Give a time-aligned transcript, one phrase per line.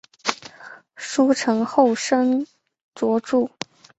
[0.95, 2.47] 书成后升
[2.99, 3.51] 授着作。